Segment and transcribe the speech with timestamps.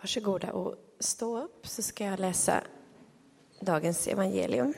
[0.00, 2.64] Varsågoda och stå upp så ska jag läsa
[3.60, 4.74] dagens evangelium.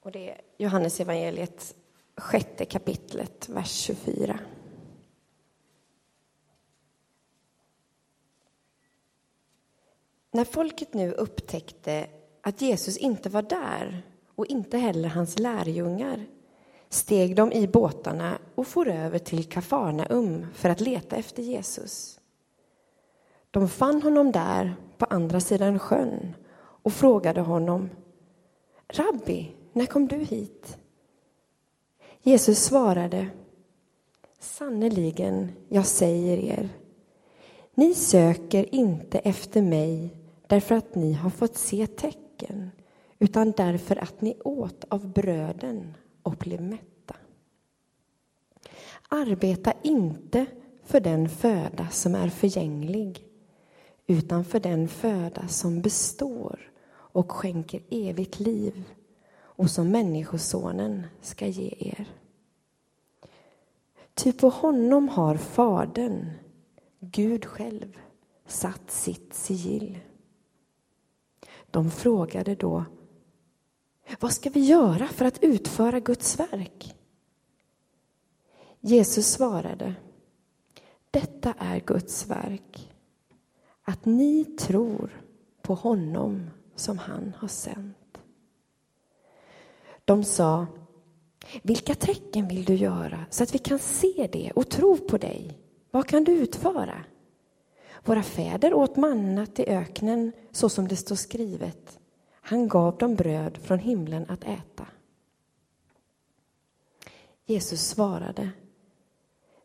[0.00, 1.74] Och det är Johannes evangeliet
[2.16, 4.38] sjätte kapitlet, vers 24.
[10.30, 12.10] När folket nu upptäckte
[12.40, 14.02] att Jesus inte var där
[14.34, 16.26] och inte heller hans lärjungar
[16.90, 22.20] steg de i båtarna och for över till Kafarnaum för att leta efter Jesus.
[23.50, 26.34] De fann honom där på andra sidan sjön
[26.82, 27.90] och frågade honom
[28.88, 30.78] Rabbi, när kom du hit?
[32.22, 33.28] Jesus svarade
[34.38, 36.68] Sannerligen, jag säger er,
[37.74, 42.70] ni söker inte efter mig därför att ni har fått se tecken
[43.18, 45.94] utan därför att ni åt av bröden
[46.30, 47.16] och blev mätta.
[49.08, 50.46] Arbeta inte
[50.84, 53.26] för den föda som är förgänglig
[54.06, 58.84] utan för den föda som består och skänker evigt liv
[59.38, 62.08] och som Människosonen ska ge er.
[64.14, 66.30] Ty på honom har Fadern,
[67.00, 67.98] Gud själv,
[68.46, 69.98] satt sitt sigill.
[71.70, 72.84] De frågade då
[74.20, 76.94] vad ska vi göra för att utföra Guds verk?
[78.80, 79.94] Jesus svarade
[81.10, 82.92] Detta är Guds verk,
[83.82, 85.22] att ni tror
[85.62, 87.96] på honom som han har sänt.
[90.04, 90.66] De sa
[91.62, 95.58] Vilka tecken vill du göra så att vi kan se det och tro på dig?
[95.90, 97.04] Vad kan du utföra?
[98.04, 101.99] Våra fäder åt mannat i öknen så som det står skrivet.
[102.40, 104.86] Han gav dem bröd från himlen att äta.
[107.44, 108.50] Jesus svarade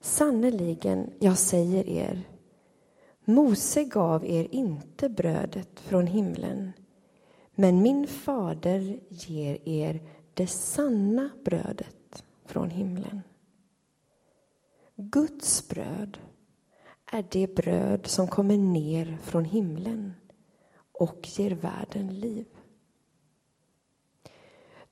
[0.01, 2.23] Sannerligen, jag säger er,
[3.25, 6.71] Mose gav er inte brödet från himlen,
[7.55, 10.01] men min fader ger er
[10.33, 13.21] det sanna brödet från himlen.
[14.95, 16.17] Guds bröd
[17.11, 20.13] är det bröd som kommer ner från himlen
[20.91, 22.45] och ger världen liv.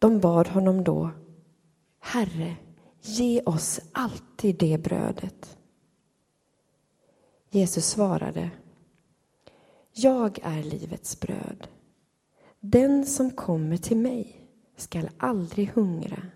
[0.03, 1.11] De bad honom då,
[1.99, 2.55] Herre,
[3.01, 5.57] ge oss alltid det brödet.
[7.49, 8.51] Jesus svarade,
[9.91, 11.67] Jag är livets bröd.
[12.59, 14.47] Den som kommer till mig
[14.77, 16.27] skall aldrig hungra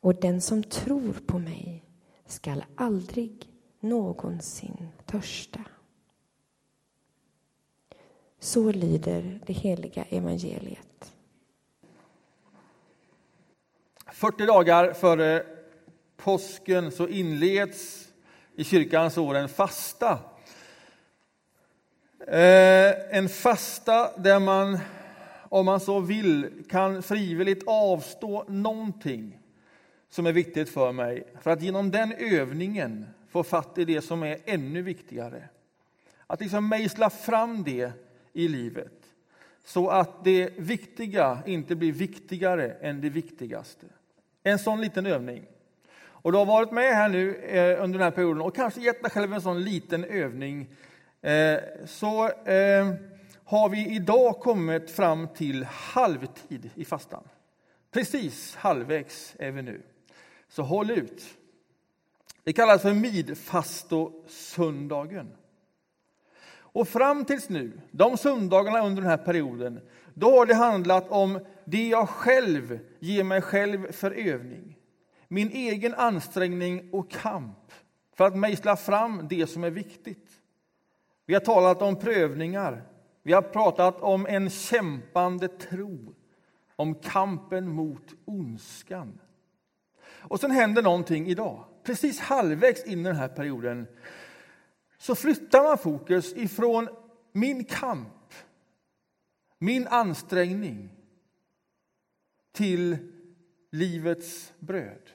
[0.00, 1.84] och den som tror på mig
[2.26, 3.50] skall aldrig
[3.80, 5.64] någonsin törsta.
[8.40, 10.85] Så lyder det heliga evangeliet.
[14.16, 15.42] 40 dagar före
[16.16, 18.08] påsken så inleds
[18.54, 20.18] i kyrkans år en fasta.
[22.26, 24.78] Eh, en fasta där man,
[25.48, 29.38] om man så vill, kan frivilligt avstå någonting
[30.08, 34.22] som är viktigt för mig för att genom den övningen få fatt i det som
[34.22, 35.48] är ännu viktigare.
[36.26, 37.92] Att liksom mejsla fram det
[38.32, 38.92] i livet
[39.64, 43.86] så att det viktiga inte blir viktigare än det viktigaste.
[44.46, 45.46] En sån liten övning.
[45.98, 49.02] Och du har varit med här nu eh, under den här perioden och kanske gett
[49.02, 50.74] dig själv en sån liten övning.
[51.22, 52.94] Eh, så eh,
[53.44, 57.22] har vi idag kommit fram till halvtid i fastan.
[57.90, 59.82] Precis halvvägs är vi nu.
[60.48, 61.22] Så håll ut.
[62.44, 65.28] Det kallas för midfastosöndagen.
[66.54, 69.80] Och fram tills nu, de söndagarna under den här perioden,
[70.18, 74.78] då har det handlat om det jag själv ger mig själv för övning.
[75.28, 77.72] Min egen ansträngning och kamp
[78.14, 80.28] för att mejsla fram det som är viktigt.
[81.26, 82.82] Vi har talat om prövningar,
[83.22, 86.14] vi har pratat om en kämpande tro,
[86.76, 89.20] om kampen mot ondskan.
[90.08, 91.64] Och sen händer någonting idag.
[91.82, 93.86] Precis halvvägs in i den här perioden
[94.98, 96.88] så flyttar man fokus ifrån
[97.32, 98.25] min kamp,
[99.58, 100.90] min ansträngning
[102.52, 102.96] till
[103.70, 105.10] livets bröd,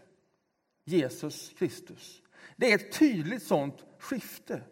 [0.85, 2.21] Jesus Kristus.
[2.55, 4.63] Det är ett tydligt sånt skifte.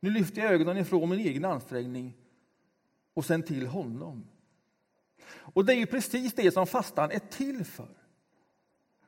[0.00, 2.16] Nu lyfter jag ögonen ifrån min egen ansträngning
[3.14, 4.28] och sen till honom.
[5.26, 7.96] Och det är precis det som fastan är till för.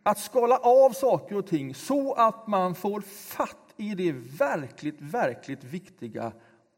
[0.03, 5.65] Att skala av saker och ting så att man får fatt i det verkligt, verkligt
[5.65, 6.33] viktiga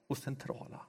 [0.06, 0.80] och centrala.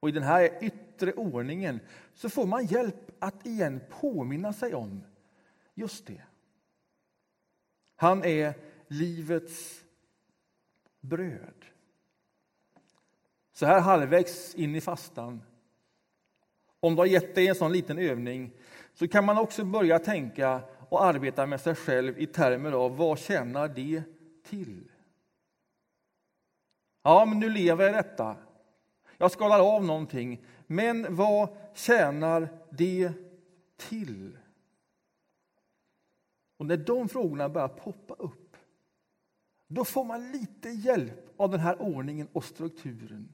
[0.00, 1.80] Och i den här yttre ordningen
[2.14, 5.04] så får man hjälp att igen påminna sig om
[5.74, 6.22] just det.
[7.96, 8.54] Han är
[8.88, 9.84] livets
[11.00, 11.64] bröd.
[13.52, 15.42] Så här halvvägs in i fastan,
[16.80, 18.52] om du har gett dig en sån liten övning,
[18.94, 23.18] så kan man också börja tänka och arbeta med sig själv i termer av vad
[23.18, 24.02] tjänar det
[24.42, 24.90] till?
[27.02, 28.36] Ja, men nu lever jag detta.
[29.18, 30.44] Jag skalar av någonting.
[30.66, 33.12] Men vad tjänar det
[33.76, 34.38] till?
[36.56, 38.56] Och när de frågorna börjar poppa upp,
[39.66, 43.32] då får man lite hjälp av den här ordningen och strukturen.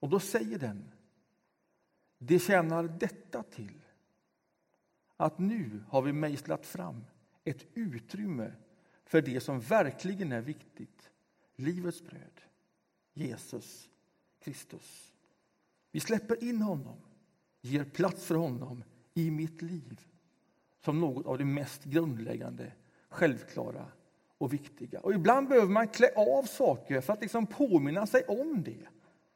[0.00, 0.92] Och då säger den,
[2.18, 3.80] det tjänar detta till
[5.16, 7.04] att nu har vi mejslat fram
[7.44, 8.52] ett utrymme
[9.04, 11.10] för det som verkligen är viktigt,
[11.56, 12.40] livets bröd,
[13.16, 13.88] Jesus
[14.40, 15.12] Kristus.
[15.92, 16.96] Vi släpper in honom,
[17.60, 18.84] ger plats för honom
[19.14, 20.00] i mitt liv
[20.84, 22.72] som något av det mest grundläggande,
[23.08, 23.86] självklara
[24.38, 25.00] och viktiga.
[25.00, 28.86] Och ibland behöver man klä av saker för att liksom påminna sig om det.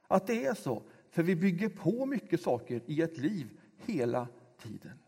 [0.08, 0.82] Att det är så.
[1.10, 4.28] För vi bygger på mycket saker i ett liv hela
[4.62, 4.98] tiden.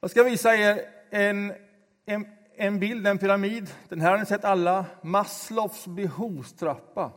[0.00, 0.80] Jag ska visa er
[1.10, 1.52] en,
[2.04, 2.26] en,
[2.58, 3.70] en bild, en pyramid.
[3.88, 4.84] Den här har ni sett alla.
[5.02, 7.12] Maslows behovstrappa.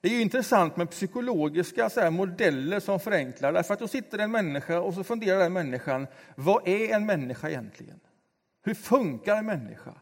[0.00, 3.52] Det är intressant med psykologiska så här, modeller som förenklar.
[3.52, 7.48] Därför att då sitter en människa och så funderar den människan, vad är en människa
[7.48, 8.00] egentligen?
[8.64, 9.94] Hur funkar en människa?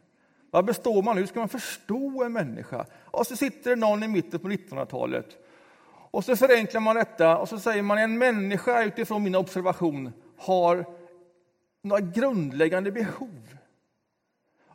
[0.50, 1.16] Vad består man?
[1.16, 2.86] Hur ska man förstå en människa?
[3.04, 5.26] Och så sitter det någon i mitten på 1900-talet
[6.10, 10.84] och så förenklar man detta och så säger man en människa utifrån min observation har
[11.82, 13.56] några grundläggande behov.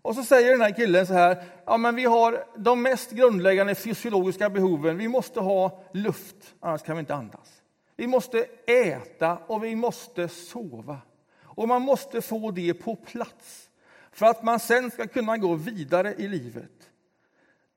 [0.02, 3.76] Och så säger den här killen så här, ja men vi har de mest grundläggande
[3.76, 4.98] fysiologiska behoven.
[4.98, 7.62] Vi måste ha luft, annars kan vi inte andas.
[7.96, 10.98] Vi måste äta och vi måste sova.
[11.44, 13.70] Och man måste få det på plats
[14.12, 16.72] för att man sen ska kunna gå vidare i livet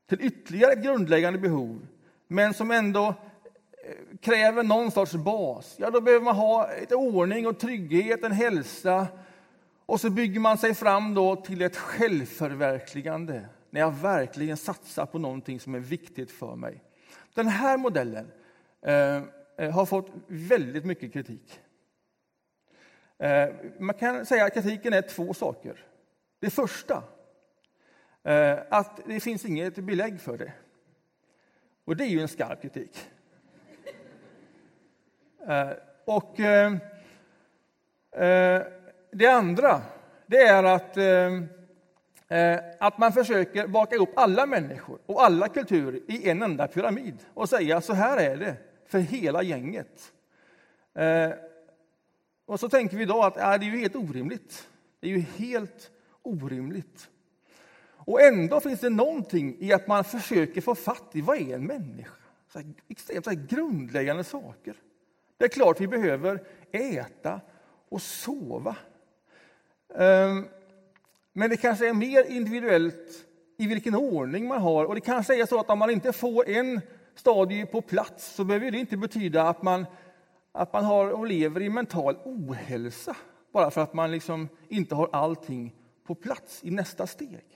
[0.09, 1.87] till ytterligare ett grundläggande behov,
[2.27, 5.75] men som ändå eh, kräver någon sorts bas.
[5.77, 9.07] Ja, då behöver man ha ett ordning och trygghet, en hälsa,
[9.85, 15.19] och så bygger man sig fram då till ett självförverkligande när jag verkligen satsar på
[15.19, 16.83] någonting som är viktigt för mig.
[17.33, 18.31] Den här modellen
[18.81, 19.23] eh,
[19.57, 21.59] eh, har fått väldigt mycket kritik.
[23.17, 23.49] Eh,
[23.79, 25.85] man kan säga att kritiken är två saker.
[26.39, 27.03] Det första,
[28.23, 30.53] eh, att det finns inget belägg för det.
[31.85, 33.07] Och det är ju en skarp kritik.
[35.47, 35.71] Eh,
[36.05, 36.73] och eh,
[38.11, 38.61] eh
[39.17, 39.81] det andra
[40.25, 41.33] det är att, eh,
[42.39, 47.17] eh, att man försöker baka ihop alla människor och alla kulturer i en enda pyramid
[47.33, 48.55] och säga så här är det
[48.87, 50.13] för hela gänget.
[50.93, 51.31] Eh,
[52.45, 54.67] och så tänker vi då att äh, det är ju helt orimligt.
[54.99, 55.91] Det är ju helt
[56.21, 57.09] orimligt.
[57.87, 61.65] Och ändå finns det någonting i att man försöker få fatt i vad är en
[61.65, 62.15] människa?
[62.47, 64.75] Så här, extremt så här grundläggande saker.
[65.37, 67.41] Det är klart vi behöver äta
[67.89, 68.75] och sova.
[69.97, 70.45] Ehm,
[71.33, 73.25] men det kanske är mer individuellt
[73.57, 74.85] i vilken ordning man har.
[74.85, 76.81] Och det kanske är så att om man inte får en
[77.15, 79.85] stadie på plats så behöver det inte betyda att man,
[80.51, 83.15] att man har och lever i mental ohälsa
[83.53, 85.75] bara för att man liksom inte har allting
[86.05, 87.54] på plats i nästa steg.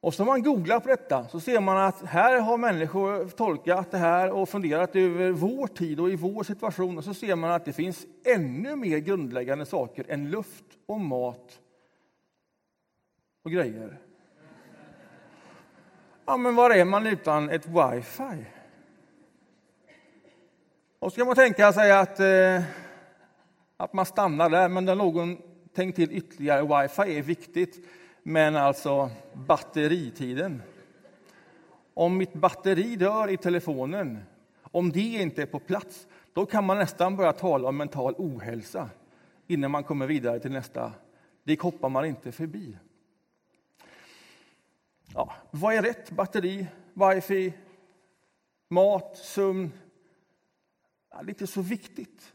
[0.00, 3.98] Och så man googlar på detta så ser man att här har människor tolkat det
[3.98, 6.98] här och funderat över vår tid och i vår situation.
[6.98, 11.60] Och så ser man att det finns ännu mer grundläggande saker än luft och mat
[13.44, 13.98] och grejer.
[16.26, 18.44] Ja, men var är man utan ett wifi?
[20.98, 22.62] Och så kan man tänka sig att, eh,
[23.76, 25.38] att man stannar där, men då har någon
[25.74, 26.62] tänkt till ytterligare.
[26.62, 27.86] Wifi är viktigt.
[28.30, 30.62] Men alltså batteritiden.
[31.94, 34.18] Om mitt batteri dör i telefonen,
[34.62, 38.90] om det inte är på plats, då kan man nästan börja tala om mental ohälsa
[39.46, 40.92] innan man kommer vidare till nästa.
[41.44, 42.78] Det hoppar man inte förbi.
[45.14, 46.10] Ja, vad är rätt?
[46.10, 47.52] Batteri, wifi,
[48.68, 49.72] mat, sömn?
[51.10, 52.32] Ja, det är inte så viktigt.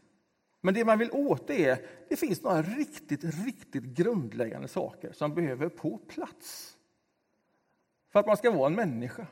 [0.64, 5.68] Men det man vill åt är det finns några riktigt, riktigt grundläggande saker som behöver
[5.68, 6.76] på plats
[8.12, 9.26] för att man ska vara en människa.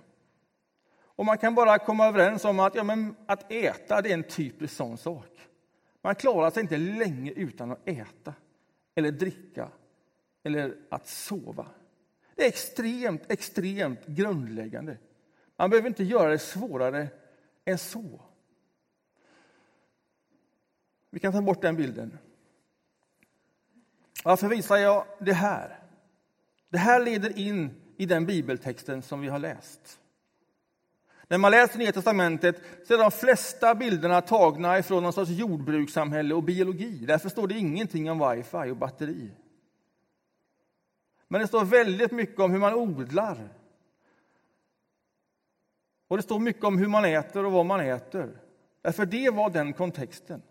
[0.94, 4.22] Och man kan bara komma överens om att, ja, men att äta det är en
[4.22, 5.48] typisk sån sak.
[6.02, 8.34] Man klarar sig inte länge utan att äta,
[8.94, 9.68] eller dricka
[10.42, 11.66] eller att sova.
[12.34, 14.96] Det är extremt, extremt grundläggande.
[15.56, 17.08] Man behöver inte göra det svårare
[17.64, 18.20] än så.
[21.12, 22.18] Vi kan ta bort den bilden.
[24.24, 25.78] Varför visar jag det här?
[26.68, 30.00] Det här leder in i den bibeltexten som vi har läst.
[31.28, 36.34] När man läser Nya testamentet så är de flesta bilderna tagna ifrån någon sorts jordbrukssamhälle
[36.34, 37.04] och biologi.
[37.06, 39.30] Därför står det ingenting om wifi och batteri.
[41.28, 43.48] Men det står väldigt mycket om hur man odlar.
[46.08, 48.38] Och det står mycket om hur man äter och vad man äter.
[48.82, 50.42] Därför det var den kontexten.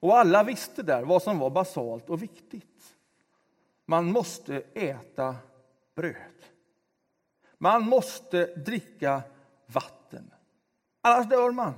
[0.00, 2.96] Och alla visste där vad som var basalt och viktigt.
[3.86, 5.36] Man måste äta
[5.94, 6.14] bröd.
[7.58, 9.22] Man måste dricka
[9.66, 10.30] vatten.
[11.00, 11.74] Annars dör man.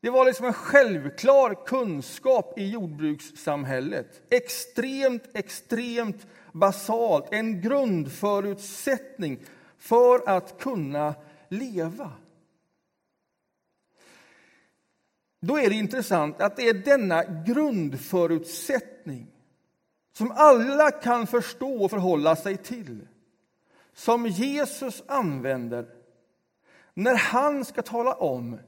[0.00, 4.22] Det var liksom en självklar kunskap i jordbrukssamhället.
[4.30, 7.28] Extremt, extremt basalt.
[7.30, 9.40] En grundförutsättning
[9.78, 11.14] för att kunna
[11.48, 12.12] leva.
[15.40, 19.26] Då är det intressant att det är denna grundförutsättning
[20.12, 23.08] som alla kan förstå och förhålla sig till
[23.92, 25.86] som Jesus använder
[26.94, 28.58] när han ska tala om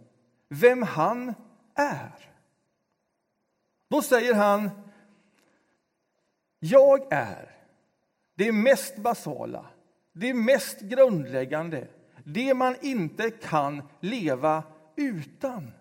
[0.48, 1.34] vem han
[1.74, 2.30] är.
[3.88, 4.70] Då säger han
[6.58, 7.56] Jag är
[8.34, 9.66] det mest basala,
[10.12, 11.88] det mest grundläggande
[12.32, 14.62] det man inte kan leva
[14.96, 15.72] utan.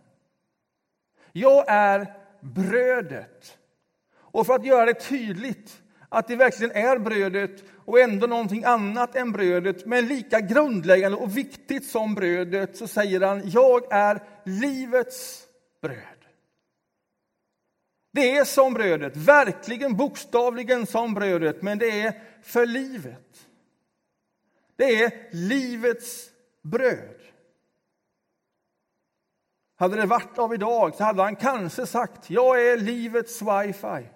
[1.31, 3.57] Jag är brödet.
[4.15, 9.15] Och för att göra det tydligt att det verkligen är brödet och ändå någonting annat
[9.15, 15.48] än brödet, men lika grundläggande och viktigt som brödet, så säger han, jag är livets
[15.81, 15.98] bröd.
[18.13, 23.48] Det är som brödet, verkligen bokstavligen som brödet, men det är för livet.
[24.75, 26.29] Det är livets
[26.62, 27.22] bröd.
[29.79, 34.07] Hade det varit av idag så hade han kanske sagt, jag är livets wifi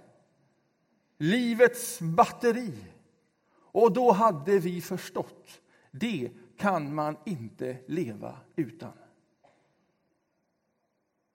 [1.21, 2.73] livets batteri.
[3.53, 8.93] Och då hade vi förstått, det kan man inte leva utan.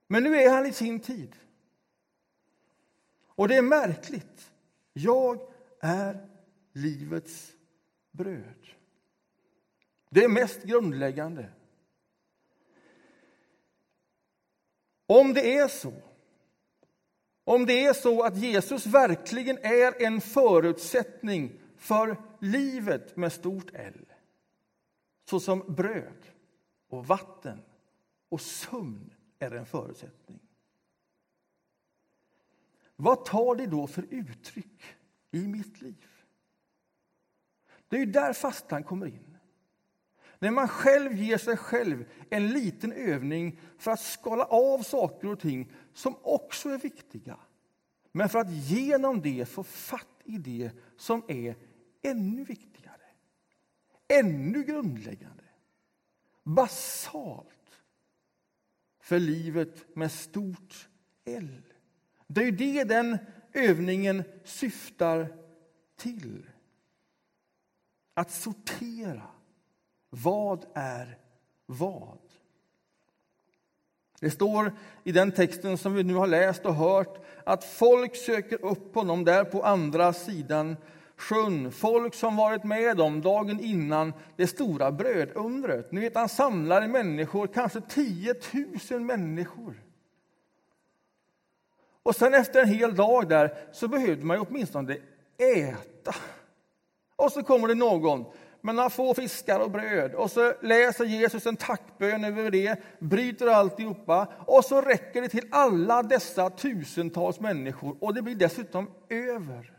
[0.06, 1.36] Men nu är han i sin tid.
[3.26, 4.52] Och det är märkligt.
[4.92, 5.40] Jag
[5.80, 6.28] är
[6.72, 7.52] livets
[8.10, 8.66] bröd.
[10.10, 11.48] Det är mest grundläggande.
[15.06, 15.92] Om det är så
[17.48, 24.12] om det är så att Jesus verkligen är en förutsättning för livet med stort L
[25.24, 26.26] såsom bröd
[26.88, 27.62] och vatten
[28.28, 30.40] och sömn är en förutsättning.
[32.96, 34.82] Vad tar det då för uttryck
[35.30, 36.06] i mitt liv?
[37.88, 39.35] Det är ju där fastan kommer in.
[40.38, 45.40] När man själv ger sig själv en liten övning för att skala av saker och
[45.40, 47.38] ting som också är viktiga.
[48.12, 51.56] Men för att genom det få fatt i det som är
[52.02, 53.02] ännu viktigare,
[54.08, 55.44] ännu grundläggande,
[56.42, 57.82] basalt
[59.00, 60.88] för livet med stort
[61.24, 61.62] L.
[62.26, 63.18] Det är ju det den
[63.52, 65.36] övningen syftar
[65.96, 66.46] till.
[68.14, 69.35] Att sortera.
[70.22, 71.18] Vad är
[71.66, 72.18] vad?
[74.20, 74.72] Det står
[75.04, 79.24] i den texten som vi nu har läst och hört att folk söker upp honom
[79.24, 80.76] där på andra sidan
[81.16, 81.72] sjön.
[81.72, 85.92] Folk som varit med om dagen innan det stora brödundret.
[85.92, 88.34] Ni vet, han samlar människor, kanske 10
[88.90, 89.82] 000 människor.
[92.02, 94.96] Och sen efter en hel dag där så behövde man ju åtminstone
[95.38, 96.14] äta.
[97.16, 98.24] Och så kommer det någon
[98.66, 100.14] med några få fiskar och bröd.
[100.14, 105.48] Och så läser Jesus en tackbön över det, bryter alltihopa och så räcker det till
[105.50, 109.72] alla dessa tusentals människor och det blir dessutom över.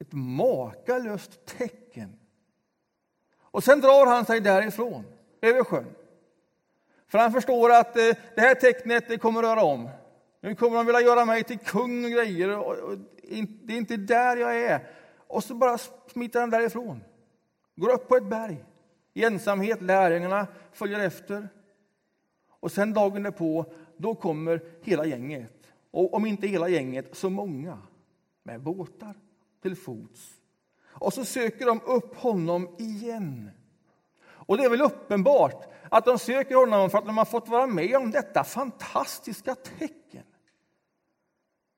[0.00, 2.18] Ett makalöst tecken.
[3.40, 5.04] Och sen drar han sig därifrån,
[5.42, 5.94] över sjön.
[7.08, 9.88] För han förstår att eh, det här tecknet det kommer röra om.
[10.40, 12.58] Nu kommer de vilja göra mig till kung och grejer.
[12.58, 12.98] Och,
[13.62, 14.86] det är inte där jag är.
[15.26, 15.78] Och så bara
[16.12, 17.04] smiter han därifrån
[17.82, 18.64] går upp på ett berg
[19.14, 19.82] i ensamhet.
[19.82, 21.48] Lärjungarna följer efter.
[22.48, 25.72] Och sen dagen därpå, då kommer hela gänget.
[25.90, 27.78] Och om inte hela gänget, så många.
[28.42, 29.14] Med båtar
[29.62, 30.30] till fots.
[30.84, 33.50] Och så söker de upp honom igen.
[34.24, 37.66] Och det är väl uppenbart att de söker honom för att de har fått vara
[37.66, 40.24] med om detta fantastiska tecken.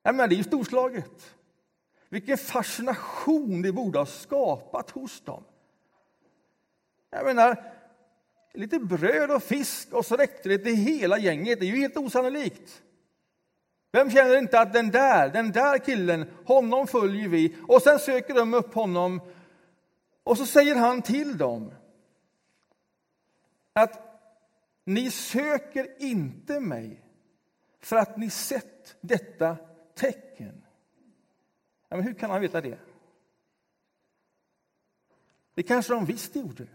[0.03, 1.35] Ja, men det är ju storslaget.
[2.09, 5.43] Vilken fascination det borde ha skapat hos dem.
[7.15, 7.63] Jag menar,
[8.53, 11.59] lite bröd och fisk och så räckte det till hela gänget.
[11.59, 12.81] Det är ju helt osannolikt.
[13.91, 17.57] Vem känner inte att den där, den där killen, honom följer vi.
[17.67, 19.21] Och sen söker de upp honom
[20.23, 21.73] och så säger han till dem
[23.73, 24.21] att
[24.85, 27.01] ni söker inte mig
[27.79, 29.57] för att ni sett detta
[29.95, 30.65] tecken.
[31.89, 32.79] Ja, men hur kan han veta det?
[35.53, 36.67] Det kanske de visst gjorde.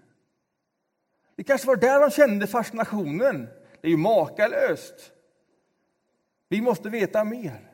[1.41, 3.49] Det kanske var där de kände fascinationen.
[3.81, 5.13] Det är ju makalöst.
[6.49, 7.71] Vi måste veta mer.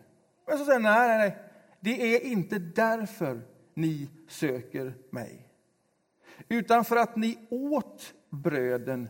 [0.47, 1.37] Men så säger nej, nej, nej,
[1.81, 3.41] det är inte därför
[3.75, 5.49] ni söker mig.
[6.49, 9.09] Utan för att ni åt bröden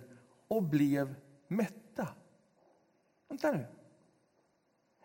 [0.49, 1.15] och blev
[1.49, 2.09] mätta.
[3.29, 3.67] Vänta nu.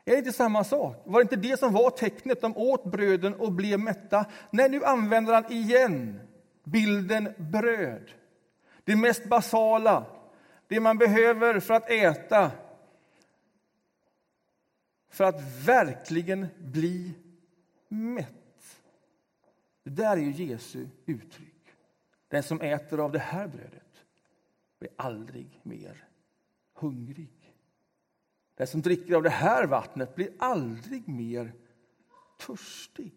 [0.06, 1.02] Är det inte samma sak?
[1.06, 2.42] Var det inte det som var tecknet?
[2.42, 4.26] De åt bröden och blev mätta.
[4.52, 6.20] Nej, nu använder han igen
[6.64, 8.12] bilden bröd.
[8.84, 10.06] Det mest basala,
[10.68, 12.52] det man behöver för att äta
[15.10, 17.14] för att verkligen bli
[17.88, 18.82] mätt.
[19.84, 21.48] Det där är ju Jesu uttryck.
[22.28, 24.04] Den som äter av det här brödet
[24.80, 26.08] blir aldrig mer
[26.74, 27.56] hungrig.
[28.56, 31.54] Den som dricker av det här vattnet blir aldrig mer
[32.38, 33.14] törstig.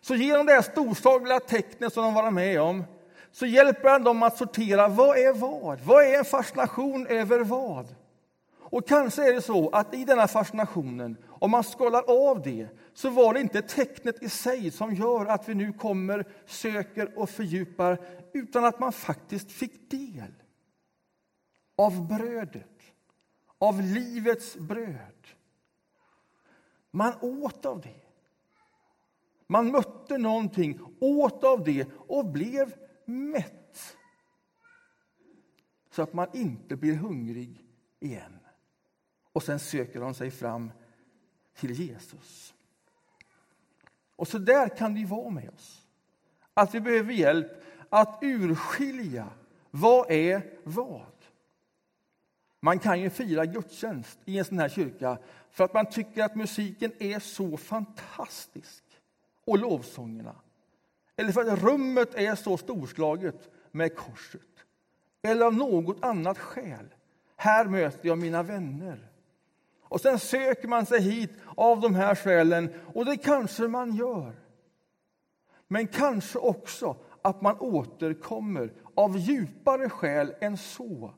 [0.00, 2.84] Så genom det här storslagliga tecknet som de var med om
[3.32, 5.80] så hjälper han dem att sortera vad är vad.
[5.80, 7.94] Vad är en fascination över vad?
[8.70, 13.10] Och kanske är det så att i denna fascinationen, om man skalar av det, så
[13.10, 17.98] var det inte tecknet i sig som gör att vi nu kommer, söker och fördjupar,
[18.32, 20.34] utan att man faktiskt fick del
[21.76, 22.82] av brödet,
[23.58, 25.26] av livets bröd.
[26.90, 28.08] Man åt av det.
[29.46, 33.96] Man mötte någonting, åt av det och blev mätt.
[35.90, 37.64] Så att man inte blir hungrig
[38.00, 38.38] igen.
[39.32, 40.70] Och sen söker de sig fram
[41.54, 42.54] till Jesus.
[44.16, 45.86] Och så där kan det vara med oss.
[46.54, 49.28] Att vi behöver hjälp att urskilja
[49.70, 51.06] vad är vad.
[52.60, 55.18] Man kan ju fira gudstjänst i en sån här kyrka
[55.50, 58.84] för att man tycker att musiken är så fantastisk
[59.44, 60.34] och lovsångerna.
[61.18, 64.40] Eller för att rummet är så storslaget med korset.
[65.22, 66.94] Eller av något annat skäl.
[67.36, 69.10] Här möter jag mina vänner.
[69.80, 74.32] Och sen söker man sig hit av de här skälen, och det kanske man gör.
[75.68, 81.14] Men kanske också att man återkommer av djupare skäl än så.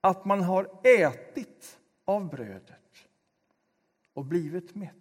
[0.00, 3.08] Att man har ätit av brödet
[4.14, 4.99] och blivit mätt.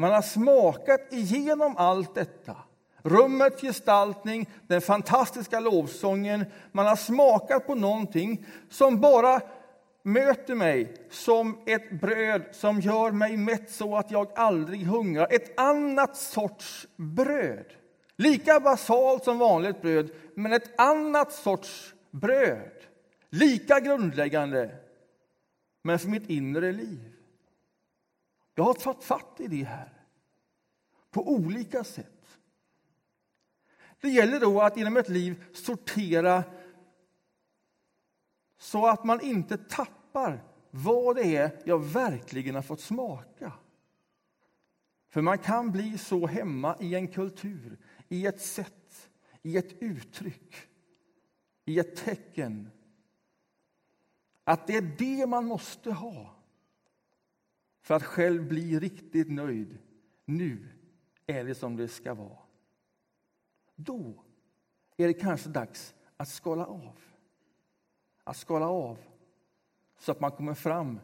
[0.00, 2.56] Man har smakat igenom allt detta.
[3.02, 6.44] Rummets gestaltning, den fantastiska lovsången.
[6.72, 9.40] Man har smakat på någonting som bara
[10.02, 15.26] möter mig som ett bröd som gör mig mätt så att jag aldrig hungrar.
[15.30, 17.66] Ett annat sorts bröd.
[18.16, 22.72] Lika basalt som vanligt bröd, men ett annat sorts bröd.
[23.30, 24.70] Lika grundläggande,
[25.82, 27.17] men för mitt inre liv.
[28.58, 29.92] Jag har tagit fatt i det här
[31.10, 32.38] på olika sätt.
[34.00, 36.44] Det gäller då att genom ett liv sortera
[38.58, 43.52] så att man inte tappar vad det är jag verkligen har fått smaka.
[45.08, 49.10] För man kan bli så hemma i en kultur, i ett sätt,
[49.42, 50.56] i ett uttryck,
[51.64, 52.70] i ett tecken
[54.44, 56.37] att det är det man måste ha
[57.88, 59.78] för att själv bli riktigt nöjd.
[60.24, 60.68] Nu
[61.26, 62.38] är det som det ska vara.
[63.74, 64.24] Då
[64.96, 66.98] är det kanske dags att skala av
[68.24, 68.98] att skala av
[69.98, 71.00] så att man kommer fram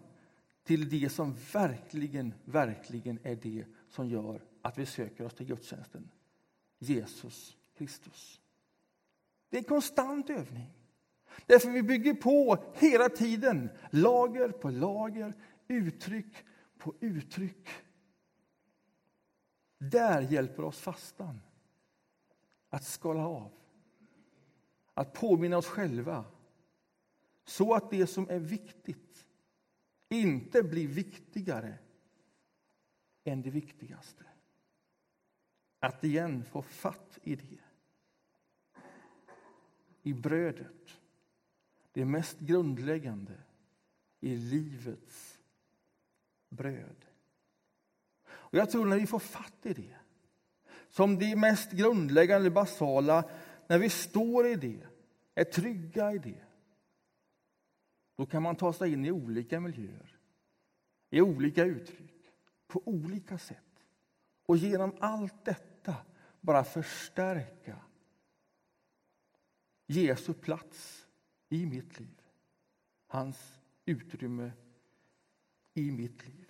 [0.65, 6.11] till det som verkligen, verkligen är det som gör att vi söker oss till gudstjänsten.
[6.79, 8.41] Jesus Kristus.
[9.51, 10.71] Det är en konstant övning.
[11.47, 15.35] Därför vi bygger på hela tiden, lager på lager,
[15.69, 16.45] uttryck
[16.79, 17.69] på uttryck.
[19.79, 21.41] Där hjälper oss fastan
[22.69, 23.53] att skala av.
[24.95, 26.25] Att påminna oss själva
[27.45, 29.27] så att det som är viktigt
[30.09, 31.79] inte blir viktigare
[33.25, 34.25] än det viktigaste.
[35.79, 37.59] Att igen få fatt i det.
[40.03, 41.01] I brödet,
[41.93, 43.43] det mest grundläggande
[44.21, 45.41] i livets
[46.55, 47.05] bröd.
[48.27, 49.97] Och Jag tror när vi får fatt i det,
[50.91, 53.31] som det mest grundläggande, basala,
[53.67, 54.87] när vi står i det,
[55.35, 56.45] är trygga i det,
[58.17, 60.19] då kan man ta sig in i olika miljöer.
[61.11, 62.33] i olika uttryck,
[62.67, 63.59] på olika sätt.
[64.47, 65.97] Och genom allt detta
[66.41, 67.77] bara förstärka
[69.87, 71.07] Jesu plats
[71.49, 72.21] i mitt liv.
[73.07, 74.53] Hans utrymme
[75.75, 76.44] i mitt liv.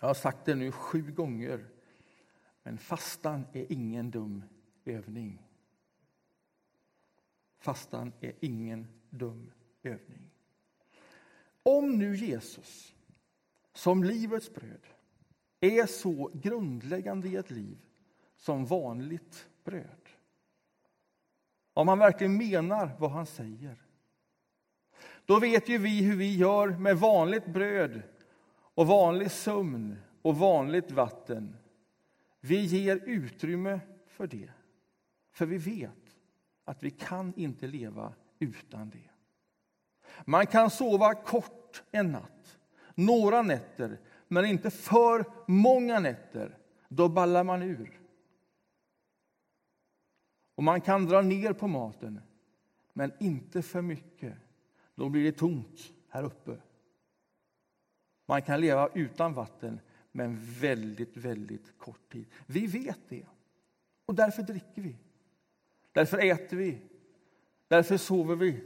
[0.00, 1.66] Jag har sagt det nu sju gånger,
[2.62, 4.42] men fastan är ingen dum
[4.84, 5.42] övning.
[7.58, 9.50] Fastan är ingen dum
[9.82, 10.30] övning.
[11.62, 12.94] Om nu Jesus
[13.74, 14.86] som livets bröd
[15.60, 17.78] är så grundläggande i ett liv
[18.36, 20.08] som vanligt bröd.
[21.72, 23.76] Om han verkligen menar vad han säger.
[25.24, 28.02] Då vet ju vi hur vi gör med vanligt bröd
[28.78, 31.56] och vanlig sömn och vanligt vatten.
[32.40, 34.50] Vi ger utrymme för det,
[35.30, 36.16] för vi vet
[36.64, 39.10] att vi kan inte leva utan det.
[40.24, 42.58] Man kan sova kort en natt,
[42.94, 46.58] några nätter, men inte för många nätter.
[46.88, 48.00] Då ballar man ur.
[50.54, 52.20] Och man kan dra ner på maten,
[52.92, 54.34] men inte för mycket.
[54.94, 56.58] Då blir det tomt här uppe.
[58.28, 59.80] Man kan leva utan vatten,
[60.12, 62.26] men väldigt, väldigt kort tid.
[62.46, 63.26] Vi vet det,
[64.06, 64.96] och därför dricker vi.
[65.92, 66.78] Därför äter vi.
[67.68, 68.64] Därför sover vi.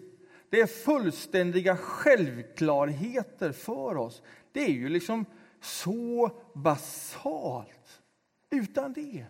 [0.49, 4.23] Det är fullständiga självklarheter för oss.
[4.53, 5.25] Det är ju liksom
[5.61, 8.03] så basalt.
[8.51, 9.25] Utan det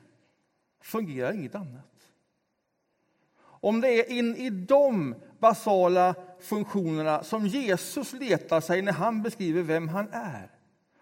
[0.81, 2.13] fungerar inget annat.
[3.43, 9.63] Om det är in i de basala funktionerna som Jesus letar sig när han beskriver
[9.63, 10.51] vem han är,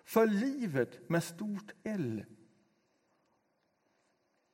[0.05, 2.24] för livet med stort L,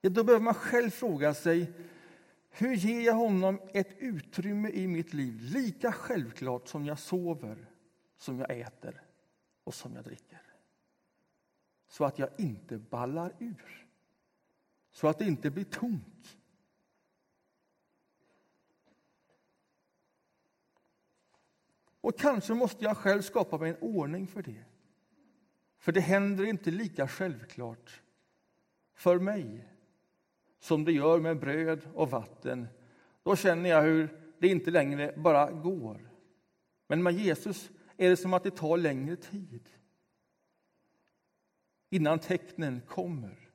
[0.00, 1.72] ja, då behöver man själv fråga sig
[2.50, 7.70] hur ger jag honom ett utrymme i mitt liv lika självklart som jag sover,
[8.16, 9.02] som jag äter
[9.64, 10.42] och som jag dricker?
[11.88, 13.86] Så att jag inte ballar ur,
[14.92, 16.36] så att det inte blir tomt.
[22.06, 24.64] Och kanske måste jag själv skapa mig en ordning för det.
[25.78, 28.02] För det händer inte lika självklart
[28.94, 29.68] för mig
[30.60, 32.66] som det gör med bröd och vatten.
[33.22, 36.10] Då känner jag hur det inte längre bara går.
[36.86, 39.68] Men med Jesus är det som att det tar längre tid
[41.90, 43.50] innan tecknen kommer.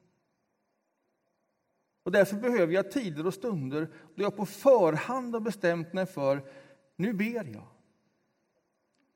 [2.03, 6.43] Och Därför behöver jag tider och stunder då jag på förhand har bestämt mig för
[6.95, 7.67] nu ber jag.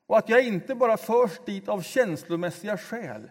[0.06, 3.30] Och att jag inte bara förs dit av känslomässiga skäl.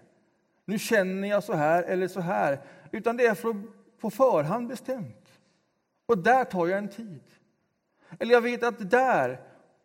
[0.66, 2.62] Nu känner jag så här eller så här.
[2.92, 3.64] Utan det är för
[4.00, 5.40] på förhand bestämt.
[6.06, 7.24] Och där tar jag en tid.
[8.20, 9.42] Eller jag vet att där,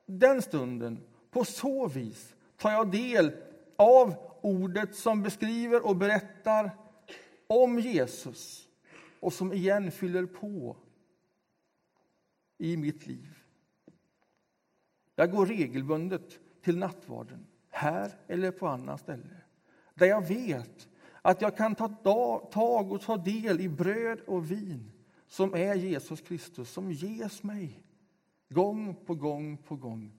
[0.07, 1.00] den stunden,
[1.31, 3.33] på så vis tar jag del
[3.76, 6.70] av ordet som beskriver och berättar
[7.46, 8.68] om Jesus
[9.20, 10.76] och som igen fyller på
[12.59, 13.38] i mitt liv.
[15.16, 19.37] Jag går regelbundet till nattvarden, här eller på annat ställe,
[19.94, 20.88] där jag vet
[21.23, 21.88] att jag kan ta
[22.53, 24.92] tag och ta del i bröd och vin
[25.27, 27.83] som är Jesus Kristus, som ges mig
[28.49, 30.12] gång på gång på gång.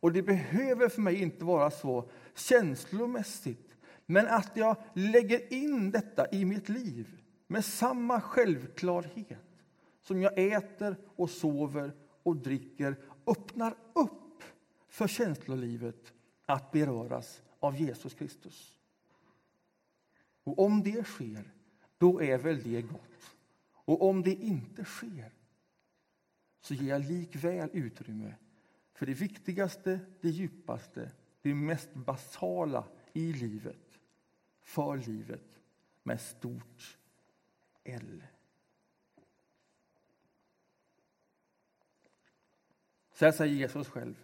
[0.00, 6.30] Och det behöver för mig inte vara så känslomässigt, men att jag lägger in detta
[6.30, 9.38] i mitt liv med samma självklarhet
[10.02, 11.92] som jag äter och sover
[12.22, 14.23] och dricker, öppnar upp
[14.94, 16.12] för känslolivet
[16.46, 18.78] att beröras av Jesus Kristus.
[20.44, 21.52] Och om det sker,
[21.98, 23.36] då är väl det gott.
[23.72, 25.32] Och om det inte sker,
[26.60, 28.34] så ger jag likväl utrymme
[28.92, 31.10] för det viktigaste, det djupaste,
[31.42, 33.98] det mest basala i livet,
[34.62, 35.60] för livet
[36.02, 36.98] med stort
[37.84, 38.22] L.
[43.12, 44.23] Så här säger Jesus själv.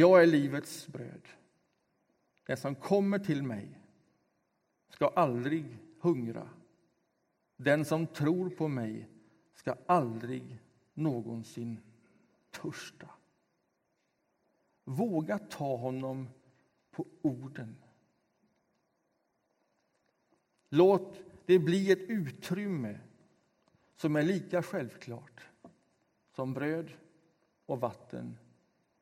[0.00, 1.28] Jag är livets bröd.
[2.46, 3.78] Den som kommer till mig
[4.88, 6.48] ska aldrig hungra.
[7.56, 9.08] Den som tror på mig
[9.54, 10.58] ska aldrig
[10.94, 11.80] någonsin
[12.50, 13.10] törsta.
[14.84, 16.28] Våga ta honom
[16.90, 17.76] på orden.
[20.68, 23.00] Låt det bli ett utrymme
[23.96, 25.48] som är lika självklart
[26.34, 26.92] som bröd
[27.66, 28.38] och vatten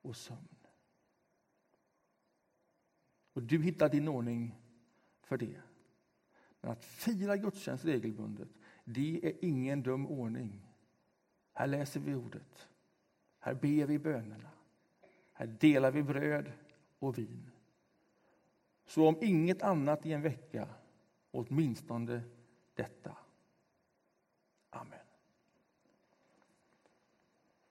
[0.02, 0.57] och sömn.
[3.38, 4.54] Och du hittar din ordning
[5.22, 5.60] för det.
[6.60, 8.48] Men att fira gudstjänst regelbundet,
[8.84, 10.68] det är ingen dum ordning.
[11.52, 12.68] Här läser vi ordet.
[13.38, 14.50] Här ber vi bönerna.
[15.32, 16.52] Här delar vi bröd
[16.98, 17.50] och vin.
[18.86, 20.68] Så om inget annat i en vecka,
[21.30, 22.22] åtminstone
[22.74, 23.16] detta.